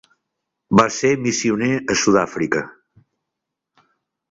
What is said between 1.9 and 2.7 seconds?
a Sud-àfrica.